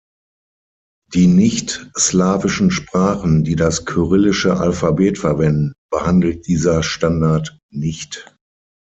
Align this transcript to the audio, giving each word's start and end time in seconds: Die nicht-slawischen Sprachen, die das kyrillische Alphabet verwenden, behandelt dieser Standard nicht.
Die 1.13 1.27
nicht-slawischen 1.27 2.71
Sprachen, 2.71 3.43
die 3.43 3.55
das 3.55 3.85
kyrillische 3.85 4.57
Alphabet 4.57 5.19
verwenden, 5.19 5.73
behandelt 5.91 6.47
dieser 6.47 6.81
Standard 6.81 7.59
nicht. 7.71 8.27